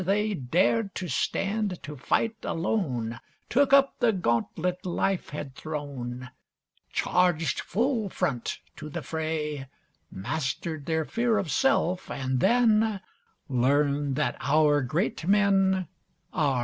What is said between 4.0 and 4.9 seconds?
gauntlet